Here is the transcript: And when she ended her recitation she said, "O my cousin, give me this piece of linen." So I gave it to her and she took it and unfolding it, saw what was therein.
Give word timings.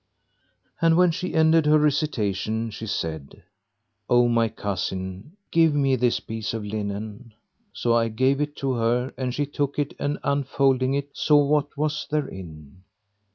And 0.81 0.97
when 0.97 1.11
she 1.11 1.35
ended 1.35 1.67
her 1.67 1.77
recitation 1.77 2.71
she 2.71 2.87
said, 2.87 3.43
"O 4.09 4.27
my 4.27 4.49
cousin, 4.49 5.37
give 5.51 5.75
me 5.75 5.95
this 5.95 6.19
piece 6.19 6.55
of 6.55 6.65
linen." 6.65 7.35
So 7.71 7.93
I 7.93 8.07
gave 8.07 8.41
it 8.41 8.55
to 8.55 8.73
her 8.73 9.13
and 9.15 9.31
she 9.31 9.45
took 9.45 9.77
it 9.77 9.93
and 9.99 10.17
unfolding 10.23 10.95
it, 10.95 11.09
saw 11.15 11.45
what 11.45 11.77
was 11.77 12.07
therein. 12.09 12.81